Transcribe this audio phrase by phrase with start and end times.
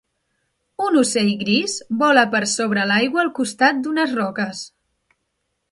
[0.85, 4.65] Un ocell gris vola per sobre l'aigua al costat d'unes roques.